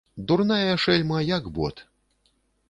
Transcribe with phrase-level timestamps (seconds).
[0.29, 1.85] Дурная шэльма, як бот.